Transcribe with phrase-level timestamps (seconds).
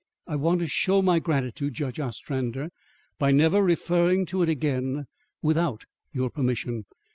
[0.25, 2.71] I want to show my gratitude, Judge Ostrander,
[3.19, 5.05] by never referring to it again
[5.43, 6.85] without your permission.